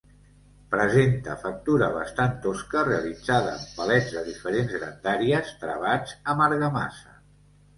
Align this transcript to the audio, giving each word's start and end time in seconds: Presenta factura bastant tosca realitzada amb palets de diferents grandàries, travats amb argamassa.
Presenta 0.69 1.33
factura 1.41 1.89
bastant 1.97 2.33
tosca 2.47 2.81
realitzada 2.87 3.51
amb 3.59 3.75
palets 3.81 4.09
de 4.17 4.25
diferents 4.31 4.75
grandàries, 4.79 5.53
travats 5.63 6.17
amb 6.35 6.47
argamassa. 6.49 7.17